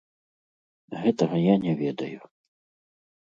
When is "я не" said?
1.43-1.73